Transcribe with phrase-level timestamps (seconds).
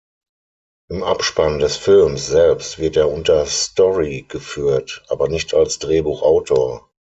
[0.89, 6.89] Im Abspann des Films selbst wird er unter "Story" geführt, aber nicht als Drehbuchautor.